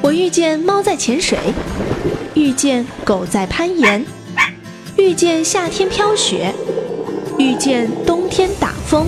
[0.00, 1.38] 我遇见猫在潜水，
[2.34, 4.04] 遇见狗在攀岩，
[4.96, 6.54] 遇见夏天飘雪，
[7.38, 9.06] 遇见冬天打风。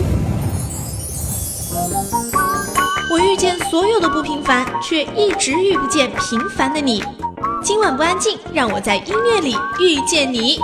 [3.11, 7.03] 我遇见所有的不平凡，却一直遇不见平凡的你。
[7.63, 10.59] 今晚不安静，让我在音乐里遇见你。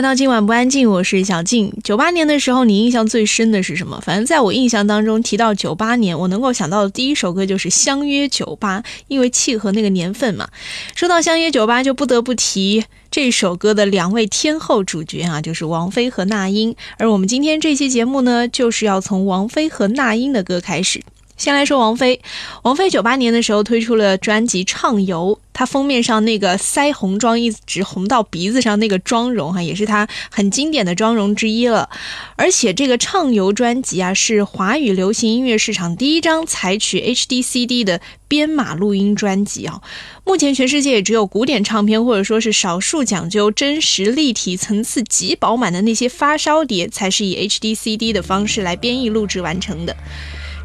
[0.00, 1.70] 来到今晚不安静，我是小静。
[1.84, 4.00] 九八年的时候，你印象最深的是什么？
[4.00, 10.48] 反正在我印象当中，提到九八年，我能够想到的第一首歌就是《相约九八》，因为契合那个年份嘛。
[10.94, 16.74] 说到《相约九八》，就不得不提这首歌的两位天后主角啊，就是王菲和那英。
[16.96, 21.02] 而我们今天这期节目呢，就是要从王菲和那英的歌开始。
[21.40, 22.20] 先来说王菲，
[22.64, 31.88] 王菲九八年的时候推出了专辑《畅游》，她封面上那个腮红妆一直红到鼻子上那个妆容哈，也是她很经典的妆容之一了。
[32.36, 39.80] 而且这个《畅游》专辑啊，是华语流行音乐市场第一张采取 HD CD 的编码录音专辑啊。
[40.26, 49.96] 目前全世界也只有古典唱片或者说是少数讲究真实、立体、层次极饱满的那些发烧碟，才是以 HD CD 的方式来编译录制完成的。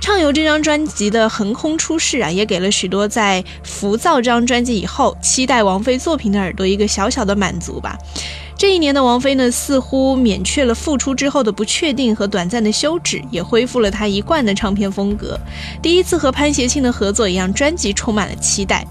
[0.05, 7.97] 畅游这张专辑的横空出世啊，也给了许多在浮躁这张专辑以后期待王菲作品的耳朵一个小小的满足吧。
[8.55, 15.39] 这一年的王菲呢，似乎免却了复出之后的不确定和短暂的休止，也恢复了她一贯的唱片风格。
[15.81, 18.85] 第一次和潘协庆的合作一样，专辑充满了期待。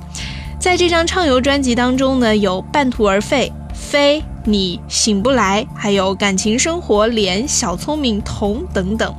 [0.59, 4.21] 在这张畅游专辑当中呢，有半途而废、飞。
[4.47, 9.14] 你醒不来，还有感情生活、脸、小聪明、童等等，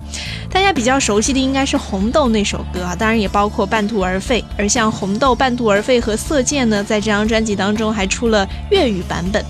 [0.52, 4.44] 大家比较熟悉的应该是红豆那首歌啊，当然也包括半途而废。
[4.56, 9.44] 而像红豆、半途而废和色戒呢，在这张专辑当中还出了粤语版本。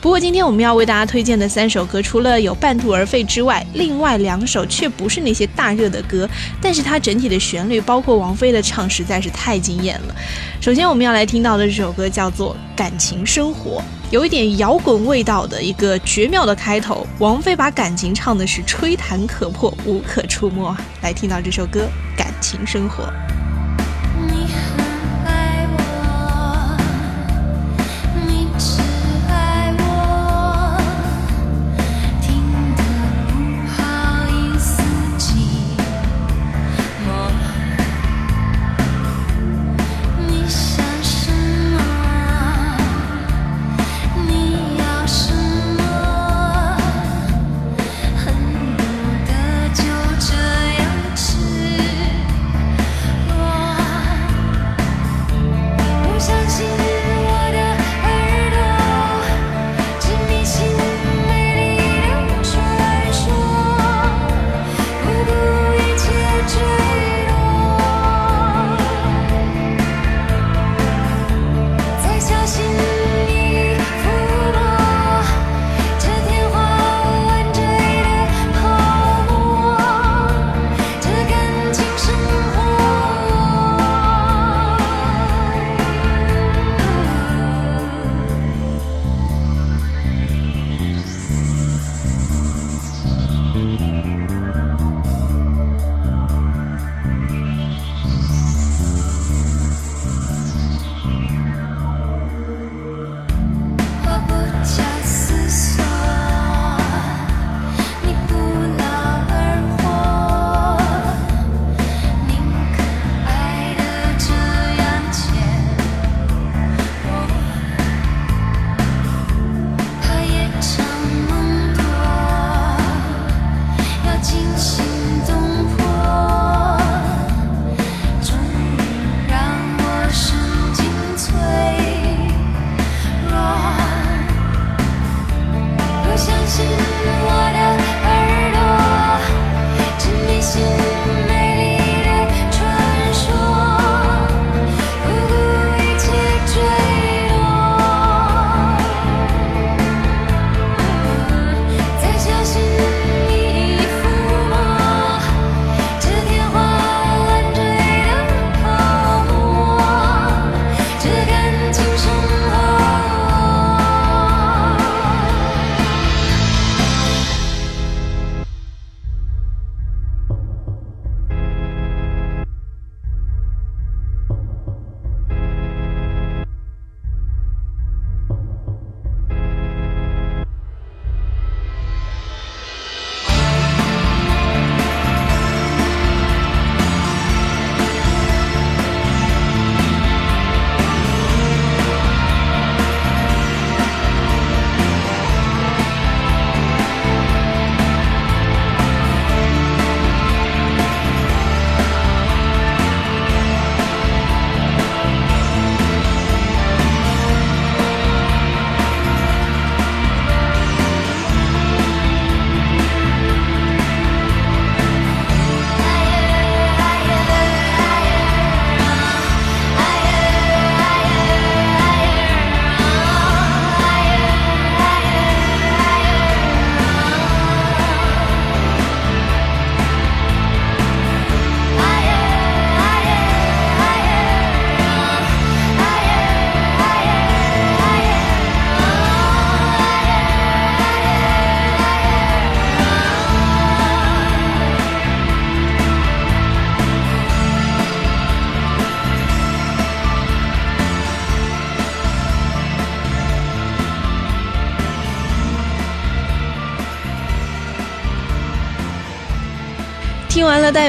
[0.00, 6.26] 不过今天我们要为大家推荐的三首歌，除了有半途而废之外，另外两首却不是那些大热的歌，
[6.62, 10.14] 但是它整体的旋律，包括王菲的唱，实在是太惊艳了。
[10.58, 13.80] 首先我们要来听到的这首歌叫做《感情生活》。
[14.10, 20.74] 有一点摇滚味道的一个绝妙的开头，王菲把感情唱的是吹弹可破、无可触摸。
[21.02, 21.86] 来听到这首歌
[22.18, 23.04] 《感情生活》。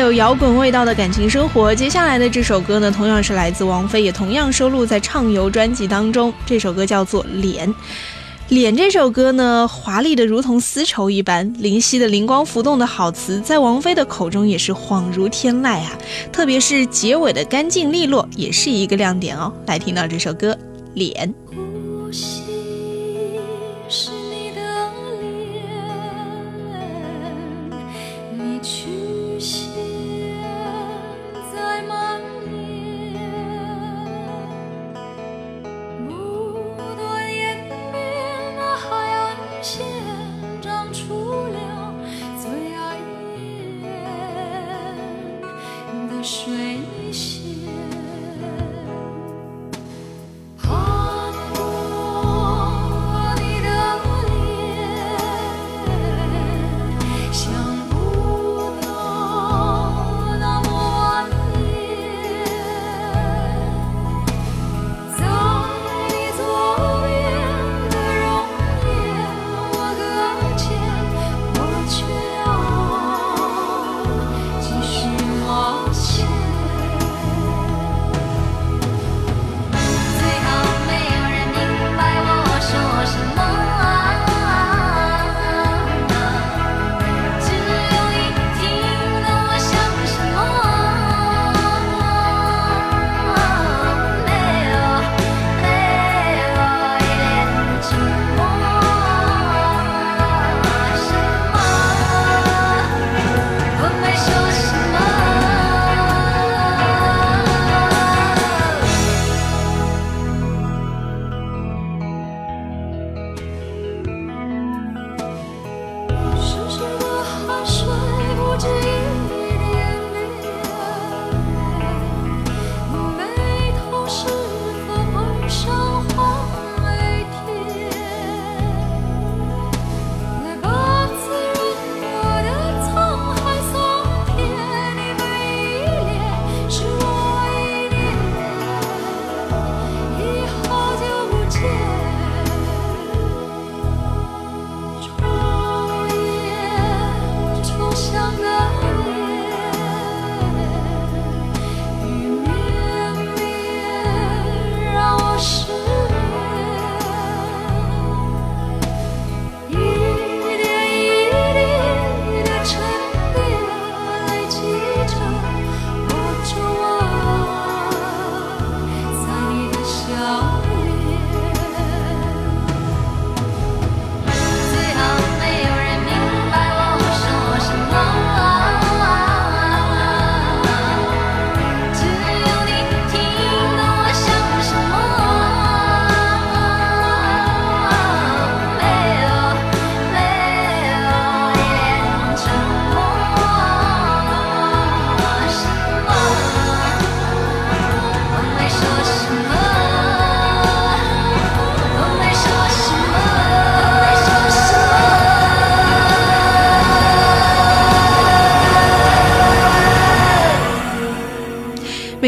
[0.09, 6.33] 有摇滚味道的感情生活，接下来的这首歌呢，同样是来自王菲，也同样收录在畅游专辑当中。
[6.47, 7.69] 这首歌叫做《脸》。
[8.47, 15.95] 脸这首歌呢，华丽的如同丝绸一般，灵犀的灵光浮动的好词，在王菲的口中也是恍如天籁啊！
[16.31, 19.53] 特别是结尾的干净利落，也是一个亮点哦。
[19.67, 20.53] 来听到这首歌
[20.95, 21.31] 《脸》。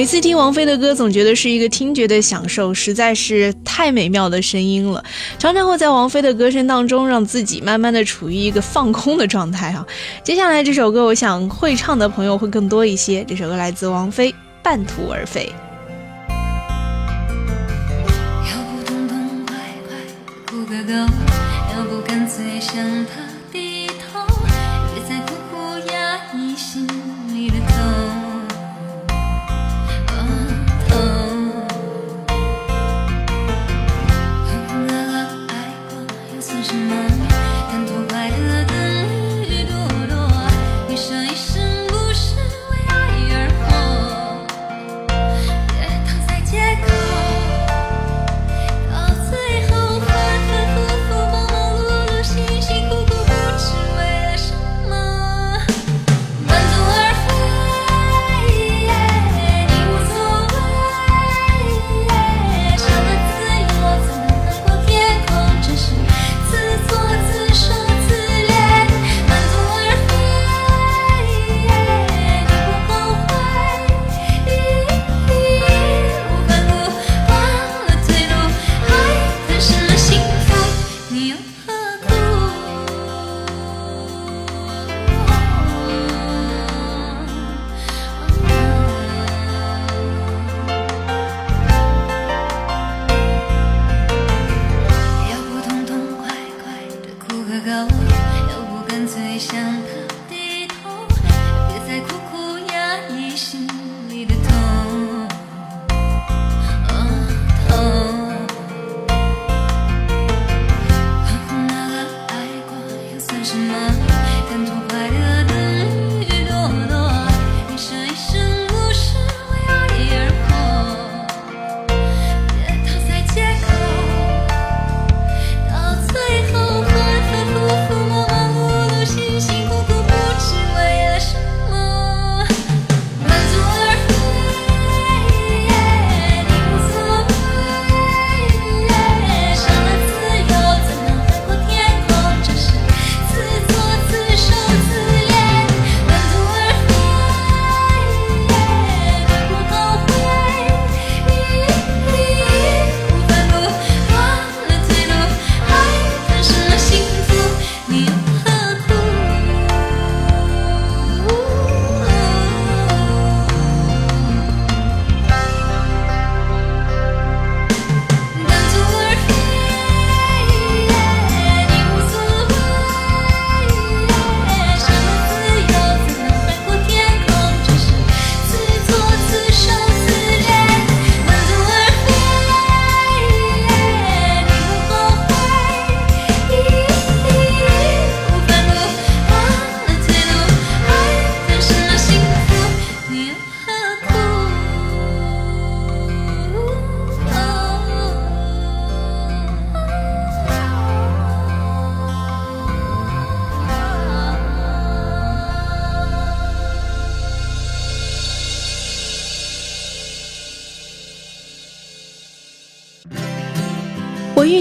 [0.01, 5.03] 每次听王菲的歌，总觉得是一个听觉的享受，实在是太美妙的声音了。
[5.37, 9.85] 常常会在王菲的歌声当中，让自己慢慢的处于一个放空的状态啊。
[10.23, 13.23] 接下来这首歌，我想会唱的朋友会更多一些。
[13.25, 14.31] 这首歌来自王菲，
[14.63, 15.53] 《半途而废》。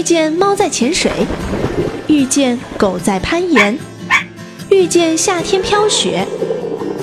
[0.01, 1.11] 遇见猫在潜水，
[2.07, 3.77] 遇见狗在攀岩，
[4.71, 6.27] 遇见夏天飘雪，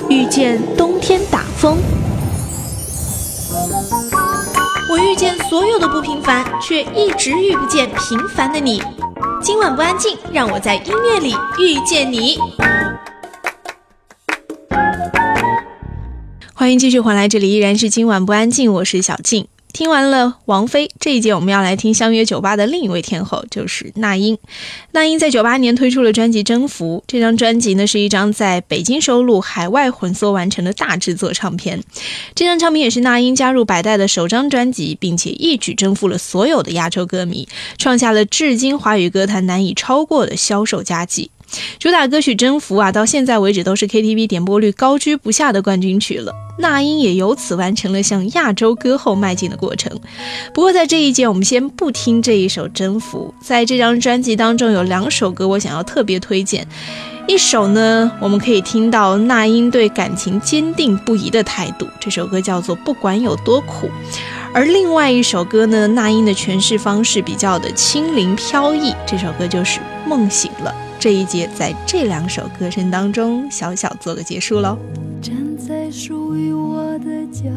[0.09, 1.77] 遇见冬天打风。
[4.89, 8.83] 我遇见所有的不平凡，却一直遇不见平凡的你。
[9.41, 12.37] 今晚不安静，让我在音乐里遇见你。
[16.53, 19.47] 欢迎继续回来，这里依然是今晚不安静，我是小静。
[19.71, 24.37] 听完了王菲这一节，我们要来听相约九八的另一位天后，就是那英。
[24.91, 31.81] 那英在九八年推出了专辑《征服》，这张专辑呢是一张在北京收录、海外混缩完成的大制作唱片。
[32.35, 37.47] 这张唱片也是那英加入百代的首张专辑，并且一举征服了所有的亚洲歌迷，
[37.77, 41.29] 创下了至今华语歌坛难以超过的销售佳绩。
[41.79, 46.33] 主打歌曲《征服》啊，到现在为止都是 KTV 点播率高居不下的冠军曲了。
[46.57, 49.97] 那英也由此完成了向亚洲歌后迈进的过程。
[50.53, 53.33] 不过在这一节，我们先不听这一首《征服》。
[53.45, 56.67] 在这张专辑当中，有两首歌我想要特别推荐。
[57.27, 63.87] 一首呢，我们可以听到那英对感情坚定不移的态度，这首歌叫做《不管有多苦》。
[64.51, 70.75] 而另外一首歌呢，那英的诠释方式比较的轻灵飘逸，这首歌就是《梦醒了》。
[70.99, 74.77] 这一节在这两首歌声当中，小小做个结束喽。
[75.21, 77.49] 站在属于我的角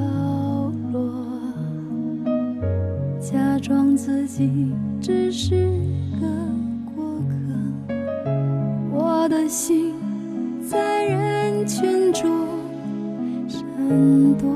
[0.93, 1.27] 落，
[3.21, 5.57] 假装自己只是
[6.21, 6.27] 个
[6.95, 7.93] 过客。
[8.93, 9.93] 我的心
[10.65, 12.31] 在人群中
[13.49, 13.59] 闪
[14.39, 14.49] 躲。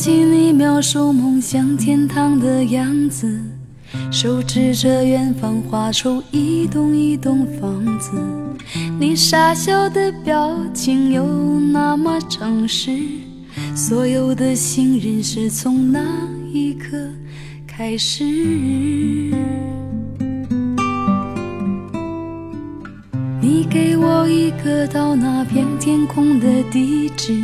[0.00, 3.38] 起你描述梦想天堂的样子，
[4.10, 8.10] 手指着远方画出一栋一栋房子。
[8.98, 11.22] 你傻笑的表情又
[11.70, 12.98] 那么诚实，
[13.76, 16.02] 所有的信任是从那
[16.50, 16.96] 一刻
[17.66, 18.24] 开始。
[23.38, 27.38] 你给我一个到那片天空的地址。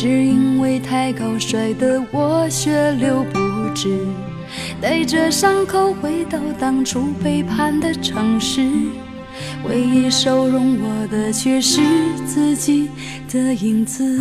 [0.00, 3.38] 只因为太高，摔得我血流不
[3.74, 3.98] 止，
[4.80, 8.66] 带着伤口回到当初背叛的城市，
[9.68, 11.82] 唯一收容我的却是
[12.24, 12.88] 自己
[13.30, 14.18] 的影子。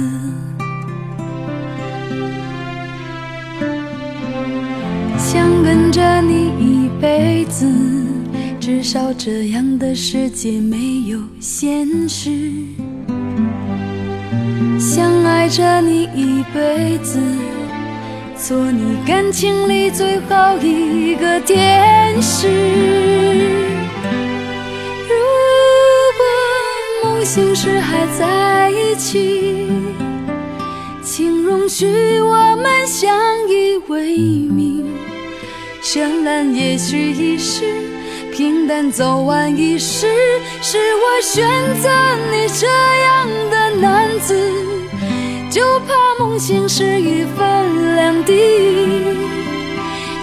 [5.17, 7.65] 想跟着你一辈子，
[8.59, 12.68] 至少这样的世界没有现实。
[14.99, 17.21] 想爱着你一辈子，
[18.35, 22.49] 做你感情里最后一个天使。
[25.07, 25.15] 如
[26.17, 26.21] 果
[27.01, 29.69] 梦醒时还在一起，
[31.01, 33.09] 请容许我们相
[33.47, 34.85] 依为命。
[35.81, 37.63] 绚烂也许一时，
[38.33, 40.07] 平淡走完一世，
[40.61, 41.47] 是我选
[41.81, 41.89] 择
[42.33, 44.35] 你这样的男子。
[45.49, 48.33] 就怕梦醒时已分两地，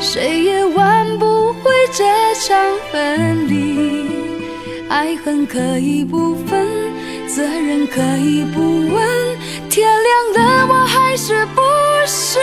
[0.01, 2.05] 谁也挽不回这
[2.47, 2.57] 场
[2.93, 4.07] 分离。
[4.89, 6.65] 爱恨可以不分，
[7.27, 9.37] 责任可以不问，
[9.69, 11.63] 天亮了我还是不
[12.07, 12.39] 是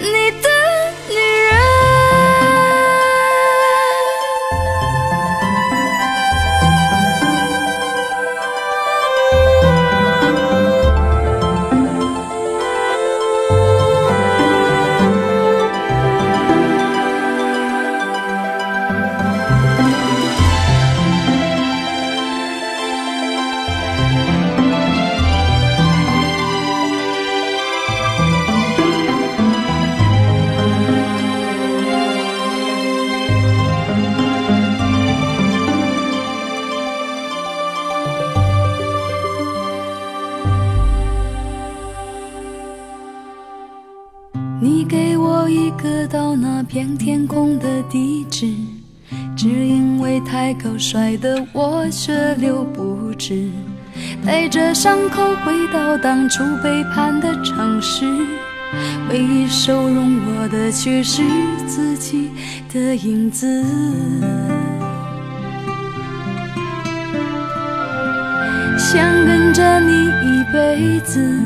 [0.00, 0.55] 你的？
[46.76, 48.52] 片天空的地址，
[49.34, 53.48] 只因为太高，摔得我血流不止，
[54.22, 58.04] 带着伤口回到当初背叛的城市，
[59.08, 61.22] 唯一收容我的却是
[61.66, 62.28] 自己
[62.70, 63.64] 的影子。
[68.76, 71.40] 想跟着你一辈子，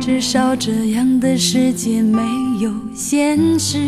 [0.00, 2.20] 至少这样的世界没
[2.58, 3.78] 有现实。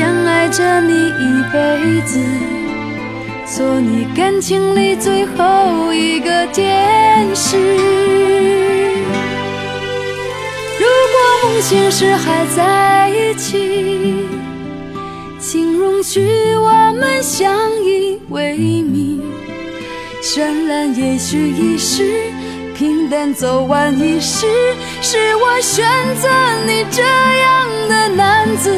[0.00, 2.18] 想爱着你一辈子，
[3.44, 7.58] 做你感情里最后一个天使。
[10.78, 14.26] 如果梦醒时还在一起，
[15.38, 19.20] 请容许我们相依为命。
[20.22, 22.22] 绚烂也许一时，
[22.74, 24.46] 平淡走完一世，
[25.02, 25.86] 是我选
[26.22, 26.26] 择
[26.66, 28.74] 你这样的男子。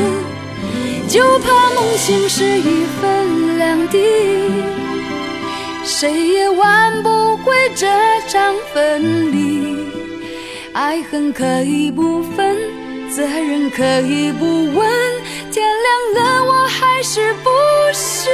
[1.12, 3.98] 就怕梦醒时已分两地，
[5.84, 7.86] 谁也挽不回这
[8.28, 9.76] 场分离。
[10.72, 12.56] 爱恨可以不分，
[13.14, 14.88] 责任可以不问，
[15.52, 15.62] 天
[16.14, 17.50] 亮了我还是不
[17.92, 18.30] 是？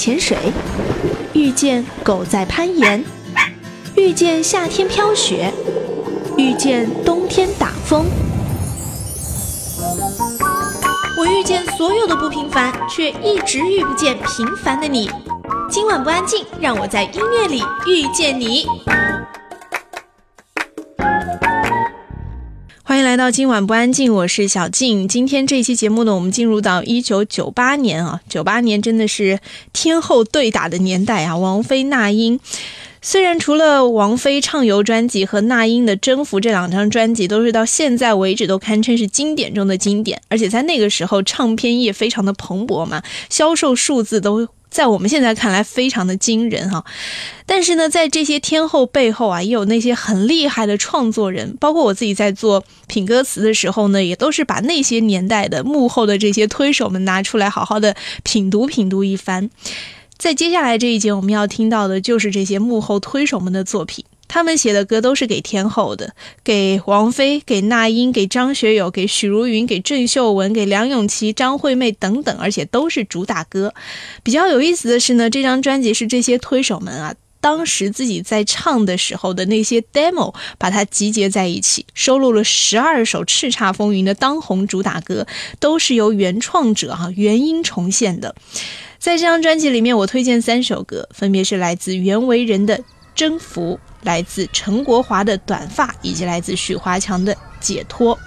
[0.00, 0.38] 潜水，
[1.34, 3.04] 遇见狗在攀岩，
[3.94, 5.52] 遇见夏天飘雪，
[6.38, 8.06] 遇见冬天打风。
[11.18, 15.10] 我遇见所有的不平凡，却一直遇不见平凡的你。
[15.68, 18.66] 今晚不安静，让我在音乐里遇见你。
[23.20, 25.06] 到今晚不安静，我是小静。
[25.06, 29.38] 今天这期节目呢，我们进入到一九九八年啊，九八年真的是
[29.74, 32.40] 天后对打的年代啊，王菲、那英。
[33.02, 44.48] 虽然除了王菲畅游专辑和那英的征服这两张专辑都是到现在为止都堪称是经典中的经典，而且在那个时候唱片业非常的蓬勃嘛，销售数字都。
[44.70, 46.84] 在我们现在看来非常的惊人哈，
[47.44, 59.50] 但是呢，在这些天后背后啊，也有那些很厉害的创作人，包括我自己在做品歌词的时候呢，也都是把那些年代的幕后的这些推手们拿出来，好好的品读品读一番。
[60.16, 64.04] 在接下来这一节，我们要听到的就是这些幕后推手们的作品。
[64.32, 66.14] 他们写的歌都是给天后的，
[66.44, 73.74] 给王菲、给那英、给张学友、给许茹芸、给郑秀文、给梁咏琪、张惠妹等等，而且都是主打歌。
[74.22, 85.26] 比较有意思的是呢，这张专辑是这些推手们啊，当时自己在唱的时候的那些 demo，把它集结在一起，收录了十二首叱咤风云的当红主打歌，
[85.58, 88.36] 都是由原创者哈原音重现的。
[89.00, 92.78] 在这张专辑里面，我推荐三首歌，分别是来自袁惟仁的
[93.16, 93.80] 《征服》。
[94.02, 98.18] 来自陈国华的短发，以及来自许华强的解脱。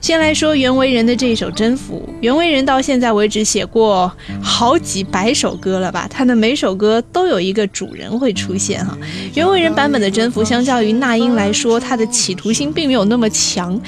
[0.00, 2.08] 先来说袁惟仁的这一首《征服》。
[2.20, 4.10] 袁惟仁到现在为止写过
[4.42, 6.08] 好几百首歌了吧？
[6.10, 8.96] 他的每首歌都有一个主人会出现哈。
[9.34, 13.80] 袁惟仁版本的《征服》相较于那英来说，他的企图心并没有那么强。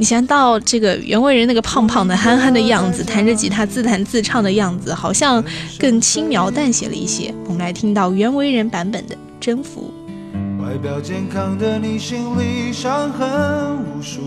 [0.00, 5.44] 你想到这个袁惟仁那个胖胖的、憨憨的样子，弹着吉他自弹自唱的样子，好像
[5.76, 7.34] 更轻描淡写了一些。
[7.46, 9.92] 我们来听到袁惟仁版本的《征服》。
[10.60, 14.20] 外表健康的你，心里伤痕无数。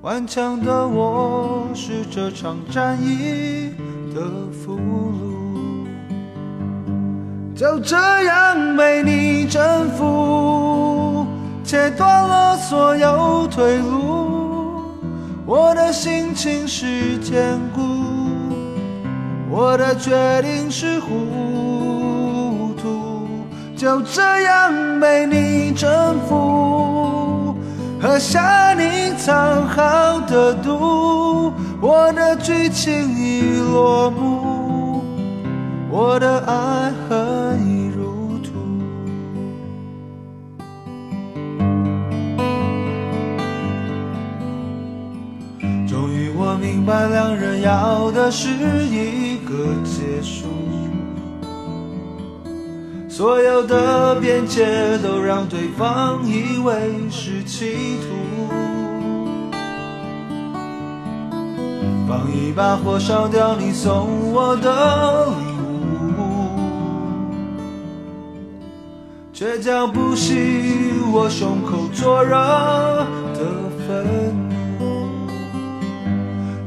[0.00, 3.70] 顽强的我，是这场战役
[4.14, 5.86] 的俘虏。
[7.54, 11.26] 就这样被你征服，
[11.62, 14.82] 切断了所有退路。
[15.46, 17.82] 我的心情是坚固，
[19.50, 21.93] 我的决定是糊涂。
[23.76, 27.56] 就这样被你征服，
[28.00, 35.02] 喝下你藏好的毒，我的剧情已落幕，
[35.90, 38.52] 我的爱恨已入土。
[45.86, 50.46] 终于我明白，两人要的是一个结束。
[53.16, 56.74] 所有的边界都让对方以为
[57.12, 58.08] 是企图，
[62.08, 65.44] 放一把火烧掉你送我的礼
[66.18, 66.18] 物，
[69.32, 70.34] 倔强不息
[71.12, 72.34] 我胸口灼热
[73.32, 73.38] 的
[73.86, 74.04] 愤
[74.80, 74.82] 怒，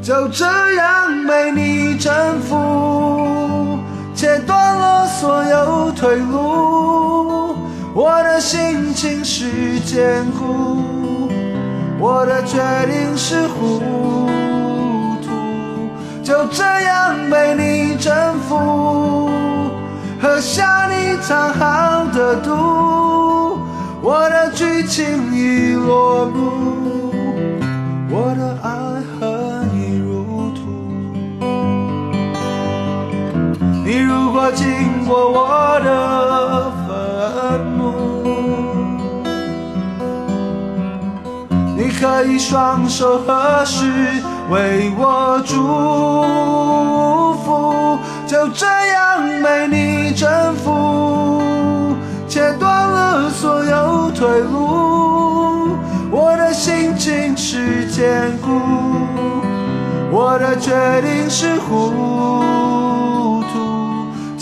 [0.01, 3.16] 就这样被你征服。
[4.17, 7.55] 切断了所有退路，
[7.93, 11.29] 我的心情是坚固，
[11.99, 13.79] 我的决定是糊
[15.21, 15.29] 涂，
[16.23, 18.11] 就这样被你征
[18.49, 19.29] 服，
[20.19, 23.59] 喝下你藏好的毒，
[24.01, 27.13] 我的剧情已落幕，
[28.09, 28.96] 我的爱
[34.39, 37.81] 我经过我的坟墓，
[41.75, 43.83] 你可以双手合十
[44.51, 45.55] 为我祝
[47.43, 47.97] 福。
[48.27, 51.91] 就这样被你征服，
[52.27, 55.75] 切断了所有退路。
[56.11, 58.61] 我的心情是坚固，
[60.11, 61.97] 我的决定是糊涂。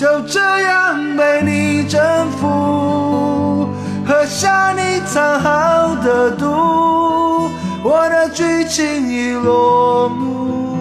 [0.06, 2.00] 就这样被你征
[2.40, 3.70] 服，
[4.06, 7.50] 喝下你藏好的毒，
[7.84, 10.78] 我的剧情已落幕，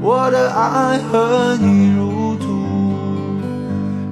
[0.00, 2.46] 我的爱恨已入土，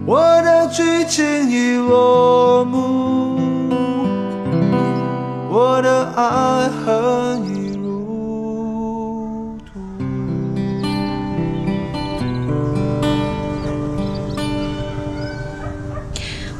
[0.05, 3.39] 我的剧情已落幕，
[5.49, 7.52] 我的爱恨已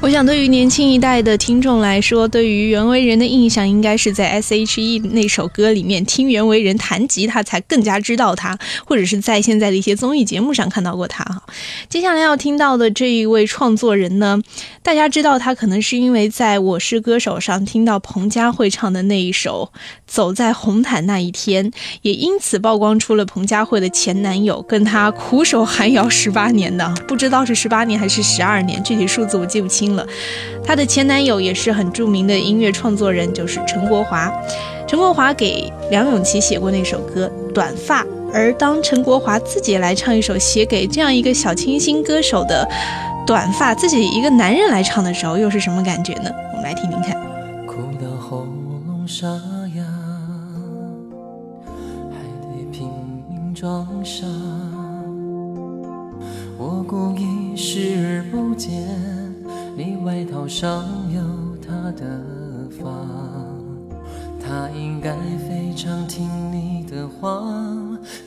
[0.03, 11.45] 我想对于年轻一代的听众来说，对于袁惟仁的印象应该是在 S.H.E 那首歌里面听袁惟仁弹吉他才更加知道他，或者是在现在的一些综艺节目上看到过他哈。
[11.89, 14.43] 接下来要听到的这一位创作人呢，
[14.83, 19.71] 大家知道他可能是因为在我是歌手上听到彭佳慧唱的那一首
[20.05, 21.71] 《走在红毯那一天》，
[22.03, 30.07] 也因此曝光出了彭佳慧的前男友跟他苦守寒窑十八年的，不知道是十八年还是十二年，具体数字我记不清了。
[30.65, 34.33] 她的前男友也是很著名的音乐创作人，就是陈国华。
[34.87, 42.69] 陈国华给梁咏琪写过那首歌《短发》，而当陈国华自己来唱一首写给这样一个小清新歌手的
[43.27, 46.31] 《短发》，自己一个男人来唱的时候，又是什么感觉呢？
[46.51, 47.15] 我们来听听看。
[47.67, 48.47] 哭到喉
[48.87, 49.27] 咙沙
[49.75, 49.83] 哑，
[52.11, 52.87] 还得拼
[53.31, 54.27] 命装傻。
[56.59, 59.12] 我故意视而不见。
[60.05, 61.21] 外套上有
[61.65, 62.05] 他的
[62.71, 62.91] 发，
[64.45, 65.13] 他应该
[65.49, 67.41] 非常听你的话，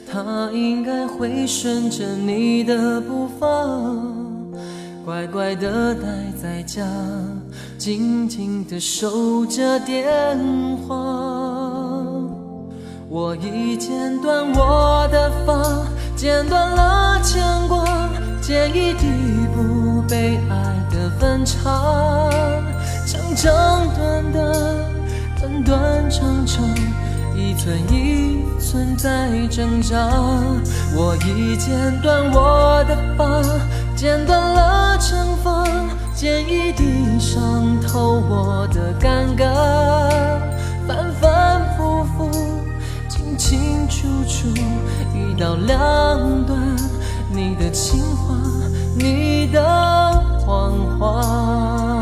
[0.09, 3.47] 他应该会顺着你的步伐，
[5.03, 6.07] 乖乖的待
[6.41, 6.85] 在家，
[7.77, 10.37] 静静的守着电
[10.87, 10.95] 话。
[13.09, 15.85] 我已剪断我的发，
[16.15, 17.85] 剪断了牵挂，
[18.41, 19.05] 剪一地
[19.53, 20.84] 不被爱。
[21.19, 22.29] 分岔，
[23.05, 24.53] 长长短短，
[25.39, 26.63] 短短长长，
[27.35, 30.09] 一寸一寸在挣扎。
[30.95, 33.41] 我已剪断我的发，
[33.95, 35.65] 剪断了长发，
[36.13, 39.45] 剪一地伤透我的尴尬。
[40.87, 42.29] 反反复复，
[43.07, 44.47] 清清楚楚，
[45.13, 46.59] 一刀两断，
[47.31, 48.35] 你的情话，
[48.97, 50.24] 你的。
[50.45, 51.94] 谎话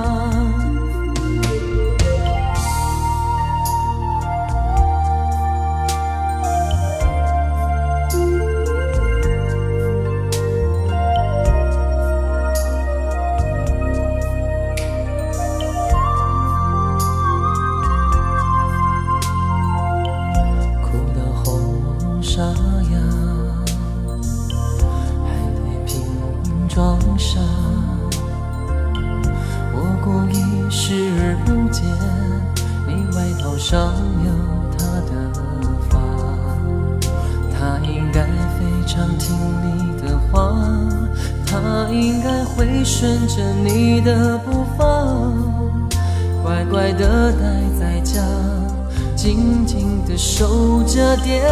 [31.46, 31.86] 不见，
[32.88, 33.94] 你外套上
[34.26, 34.32] 有
[34.78, 35.12] 他的
[35.90, 36.00] 发，
[37.52, 38.24] 他应该
[38.58, 40.54] 非常听你的话，
[41.46, 44.84] 他应该会顺着你的步伐，
[46.44, 47.40] 乖乖的待
[47.80, 48.22] 在家，
[49.16, 51.44] 静静的守着电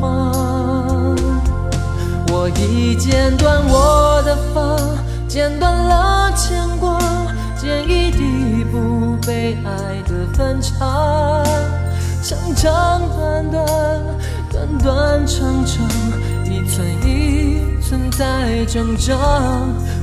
[0.00, 0.32] 话。
[2.30, 4.76] 我已剪断我的发，
[5.26, 6.98] 剪断了牵挂，
[7.60, 8.37] 剪一滴。
[9.28, 11.44] 被爱的分岔，
[12.22, 13.66] 长长短短，
[14.50, 15.86] 短短长长，
[16.46, 19.14] 一寸一寸在挣扎。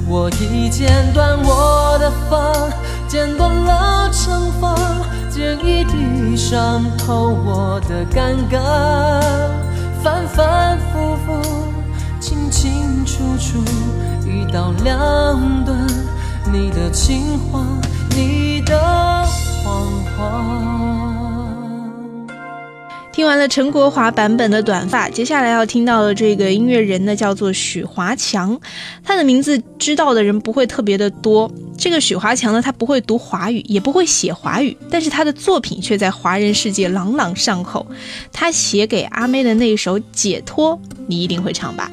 [0.07, 2.53] 我已剪短我的发，
[3.07, 4.75] 剪断了惩罚，
[5.31, 8.61] 剪一地伤透我的尴尬，
[10.03, 11.41] 反反复复，
[12.19, 13.57] 清清楚楚，
[14.23, 15.75] 一刀两断
[16.53, 17.65] 你的情话。
[18.15, 18.79] 你的
[19.63, 20.63] 谎话。
[23.11, 28.57] 听完了陈国华版本的《短发》，接下来要听到的这个音乐人呢，叫做许华强。
[29.03, 31.49] 他的名字知道的人不会特别的多。
[31.77, 37.85] 这个许华强呢，他不会读华语，也不会写华语，但是他的作品却在华人世界朗朗上口。
[38.31, 41.89] 他写给阿妹的那一首《解脱》，你一定会唱吧？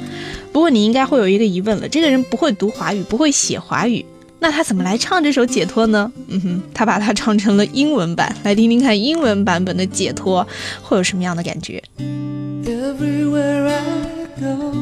[0.53, 4.05] 不过你应该会有一个疑问了：这个人不会读华语，不会写华语。
[4.43, 6.11] 那他怎么来唱这首《解脱》呢？
[6.27, 10.45] 嗯哼，他把它唱成了英文版，来听听看英文版本的《解脱》
[10.83, 11.81] 会有什么样的感觉。
[14.43, 14.82] time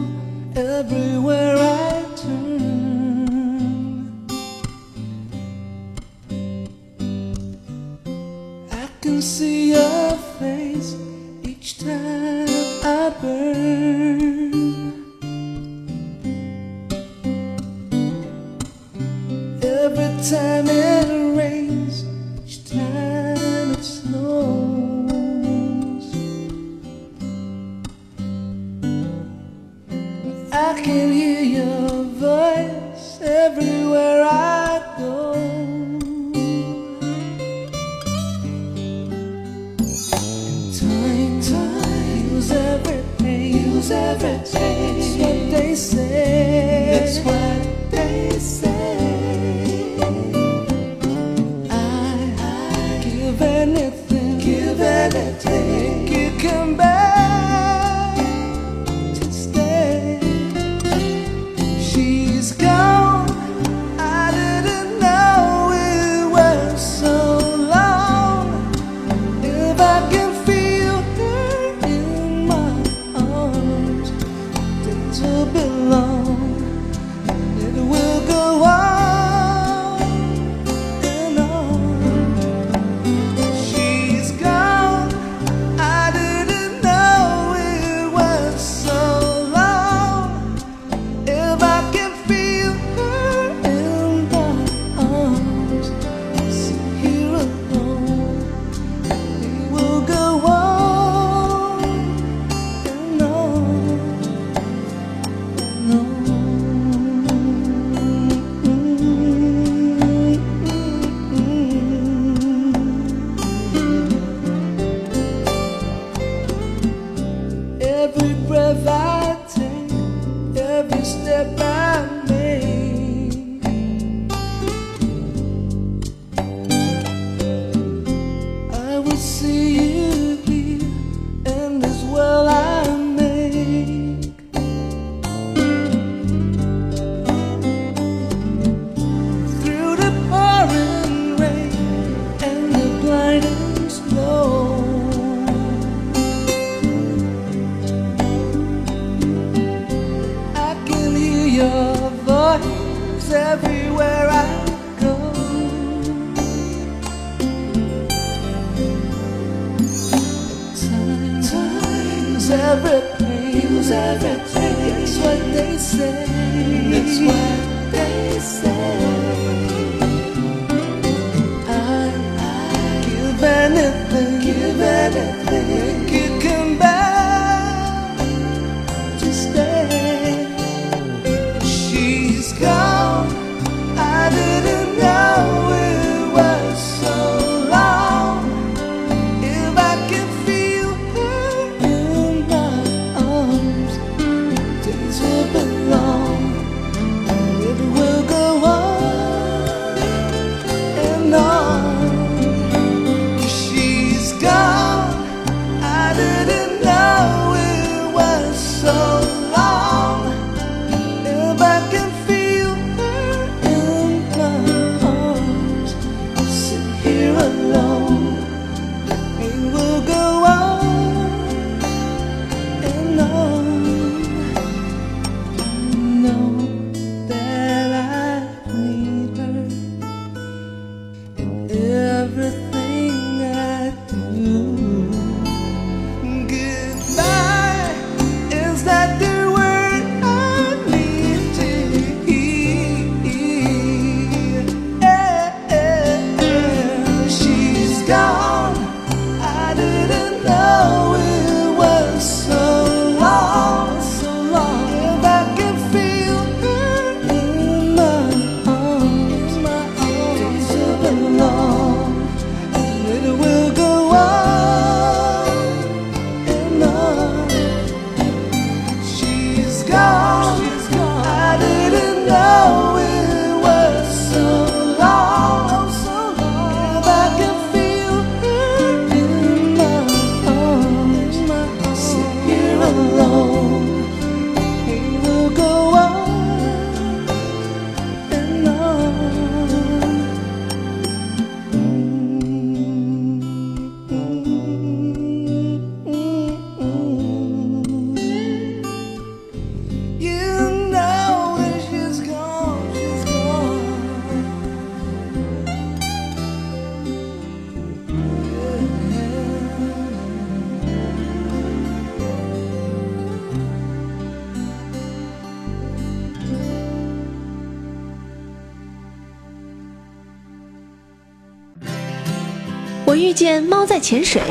[323.31, 324.43] 遇见猫在潜水，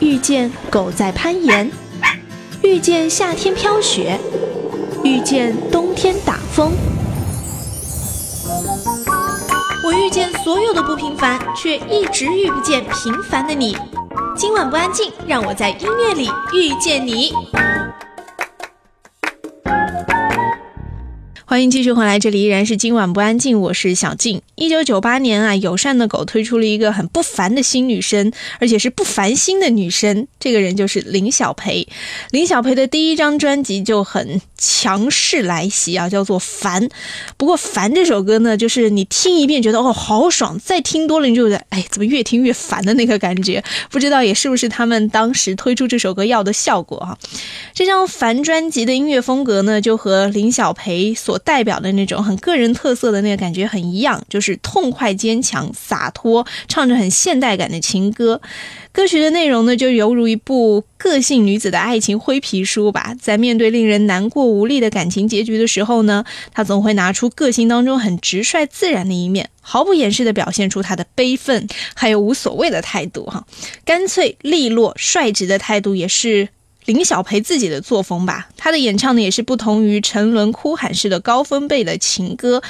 [0.00, 1.70] 遇见狗在攀岩，
[2.62, 4.18] 遇见夏天飘雪，
[5.04, 6.72] 遇见冬天打风。
[9.84, 13.76] 我遇见所有的不平凡，却一直遇不见平凡的你。
[14.34, 17.34] 今晚不安静，让我在音乐里遇见你。
[21.44, 24.40] 欢迎继续回来，这里依然是今晚不安静，我是小静。
[24.62, 30.28] 一九九八年啊，友善的狗推出了一个很不凡的新女生，而且是不凡心的女生。
[30.38, 31.88] 这个人就是林小培。
[32.30, 36.80] 林小培的第一张专辑就很强势来袭啊，叫做《烦》。
[37.36, 43.64] 不过《烦》这首歌呢，就是你听一遍觉得哦好爽，再听多了你就觉得哎怎么越听越烦的那个感觉。
[43.90, 47.18] 不知道也是不是他们当时推出这首歌要的效果哈。
[47.74, 58.40] 这张《烦》专辑的音乐风格呢，就和林小培所代表的那种很个人特色的那个感觉很一样，就是痛快、坚强、洒脱，唱着很现代感的情歌。
[58.92, 63.14] 歌曲的内容呢，就犹如一部个性女子的爱情灰皮书吧。
[63.18, 73.24] 在面对令人难过无力的感情结局的时候呢，她总会拿出个性当中很直率自然的一面，毫不掩饰的表现出她的悲愤，还有无所谓的态度。
[73.24, 73.46] 哈，
[73.86, 76.50] 干脆利落、率直的态度也是。
[76.86, 82.62] 林小培自己的作风吧，他的演唱呢也是不同于沉沦哭喊式的高分贝的情歌，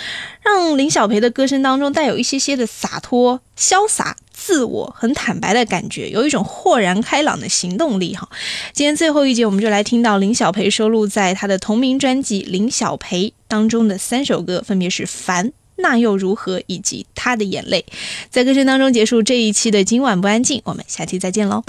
[0.42, 8.28] 让林小培的歌声当中带有一些些的洒脱、潇洒、自我、很坦白的感觉，有一种豁然开朗的行动力哈。
[8.72, 15.46] 今天最后一节，我们就来听到林小培收录在他的同名专辑《林小培》当中的三首歌，分别是《烦》、
[15.76, 17.84] 《那又如何》以及《他的眼泪》。
[18.30, 21.62] 在歌声当中结束这一期的今晚不安静，我们下期再见喽。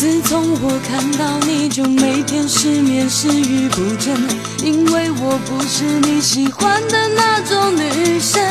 [0.00, 4.16] 自从我看到你就每天失眠食欲不振，
[4.64, 8.42] 因为我不是你喜欢的那种女生。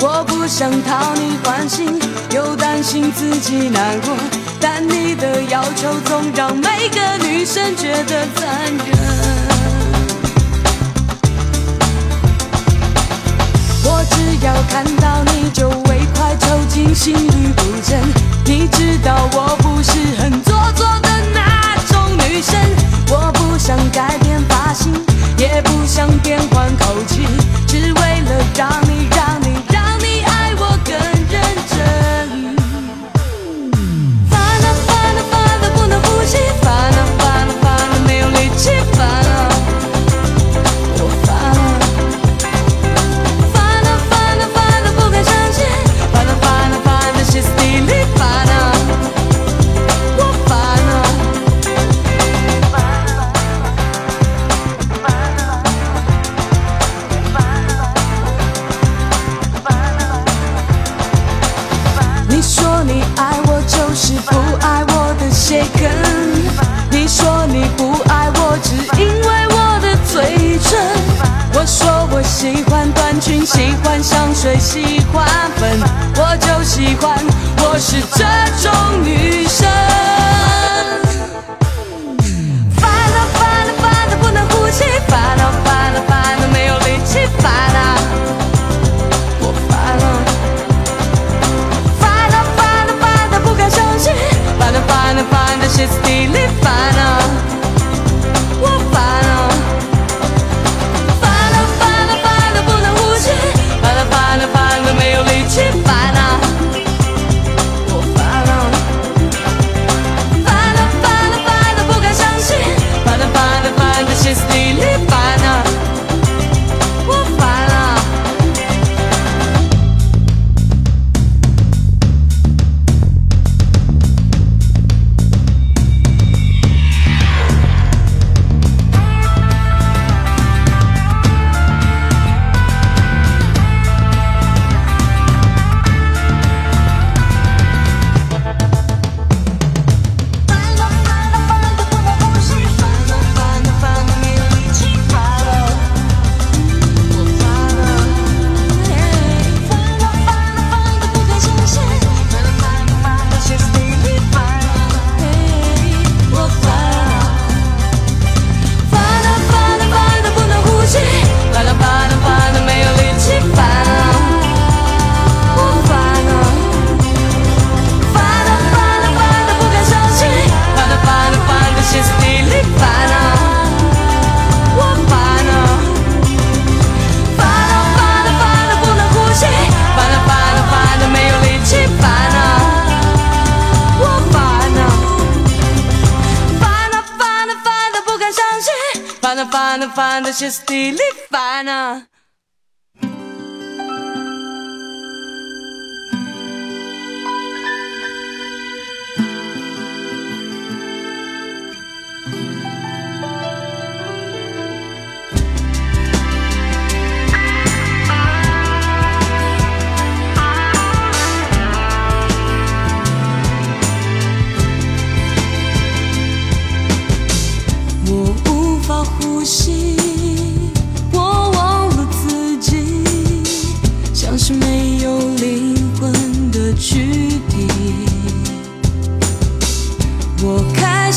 [0.00, 2.00] 我不想讨你欢心，
[2.34, 4.16] 又担心自己难过。
[4.58, 8.98] 但你的要求总让每个女生觉得残忍。
[13.84, 15.68] 我只要看到你就
[16.70, 18.00] 会快抽筋，心律不真。
[18.44, 22.56] 你知道我不是很做作的那种女生。
[23.10, 24.92] 我不想改变发型，
[25.36, 27.26] 也不想变换口气，
[27.66, 29.49] 只为了让你让你。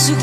[0.03, 0.13] 开始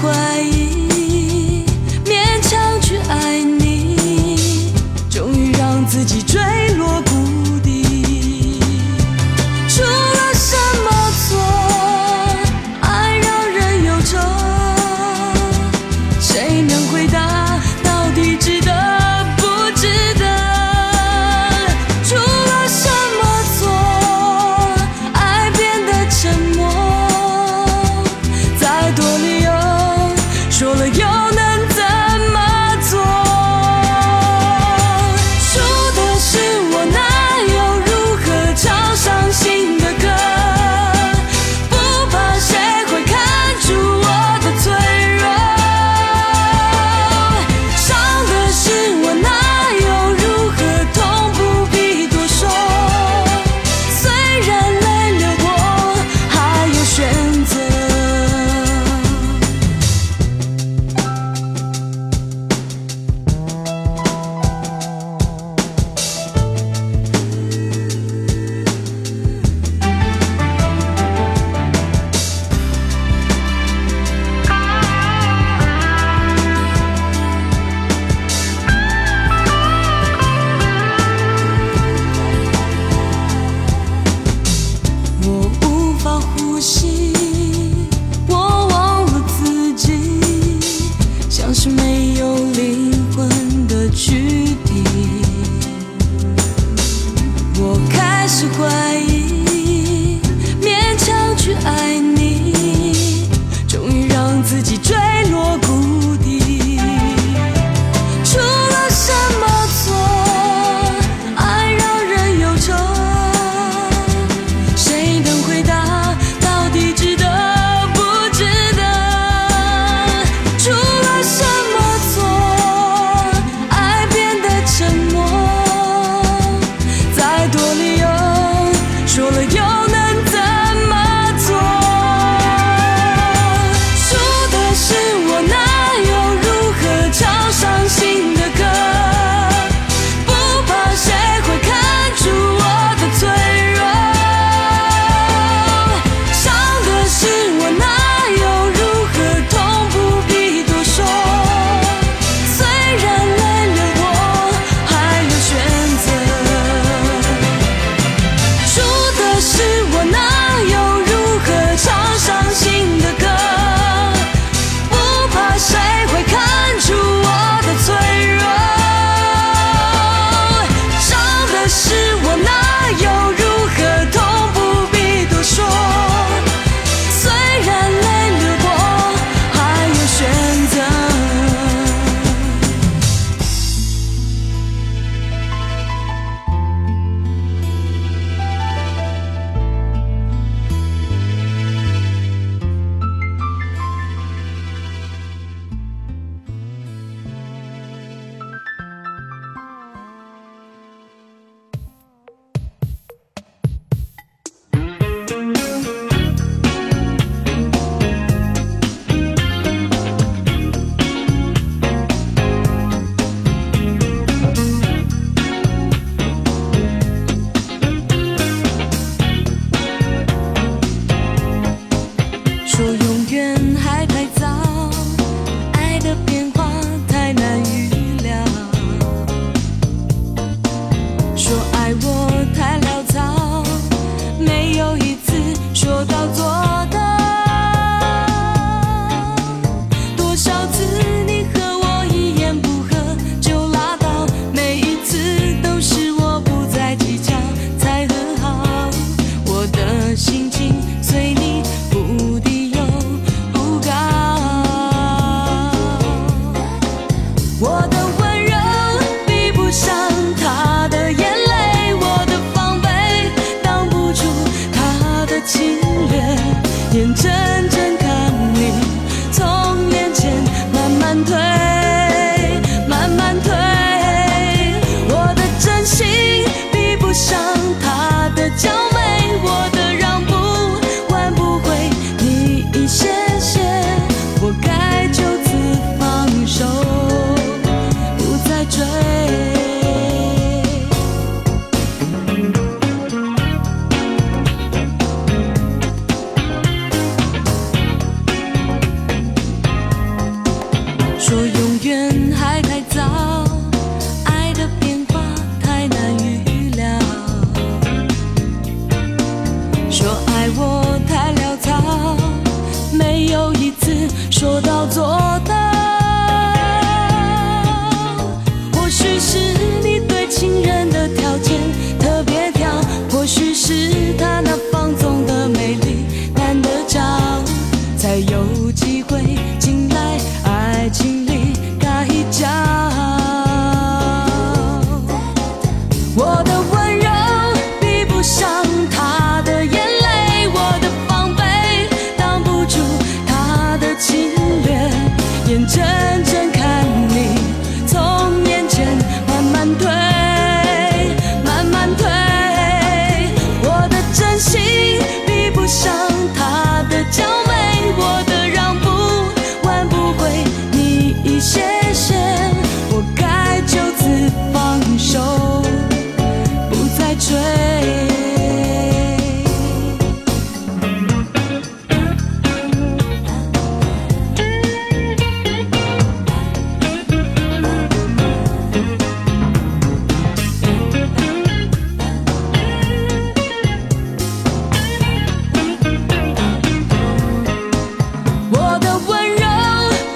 [389.07, 389.47] 温柔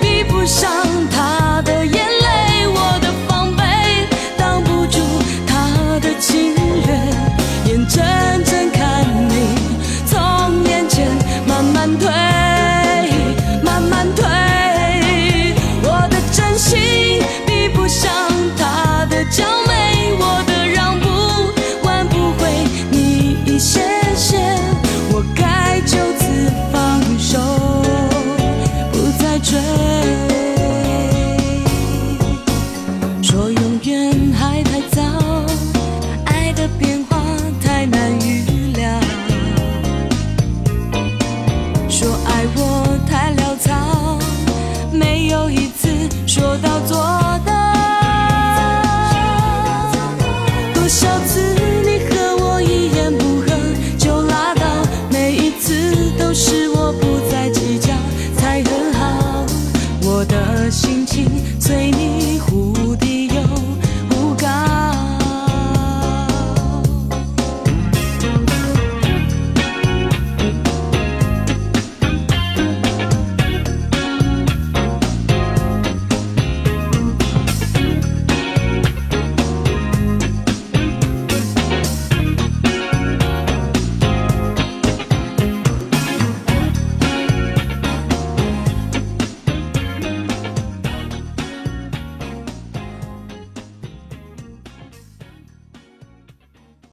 [0.01, 0.84] 比不上